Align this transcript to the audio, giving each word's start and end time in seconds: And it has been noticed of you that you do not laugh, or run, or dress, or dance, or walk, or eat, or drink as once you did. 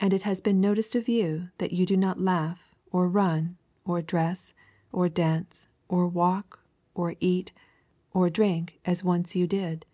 And 0.00 0.14
it 0.14 0.22
has 0.22 0.40
been 0.40 0.62
noticed 0.62 0.94
of 0.94 1.10
you 1.10 1.50
that 1.58 1.70
you 1.70 1.84
do 1.84 1.94
not 1.98 2.18
laugh, 2.18 2.74
or 2.90 3.06
run, 3.06 3.58
or 3.84 4.00
dress, 4.00 4.54
or 4.92 5.10
dance, 5.10 5.68
or 5.88 6.08
walk, 6.08 6.64
or 6.94 7.16
eat, 7.20 7.52
or 8.14 8.30
drink 8.30 8.80
as 8.86 9.04
once 9.04 9.36
you 9.36 9.46
did. 9.46 9.84